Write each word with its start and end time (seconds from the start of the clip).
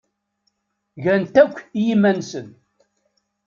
Gan-t 1.03 1.35
akk 1.43 1.57
i 1.79 1.81
yiman-nsen. 1.85 2.47